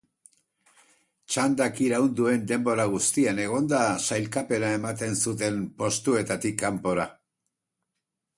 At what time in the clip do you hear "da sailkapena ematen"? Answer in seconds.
3.75-5.15